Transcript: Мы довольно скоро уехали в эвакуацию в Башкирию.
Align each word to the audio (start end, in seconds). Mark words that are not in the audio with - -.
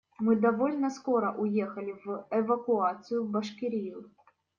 Мы 0.17 0.35
довольно 0.35 0.89
скоро 0.89 1.31
уехали 1.31 1.93
в 2.05 2.25
эвакуацию 2.31 3.23
в 3.23 3.29
Башкирию. 3.29 4.09